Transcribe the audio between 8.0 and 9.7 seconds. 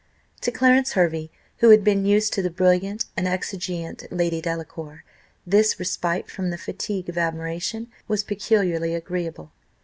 was peculiarly agreeable.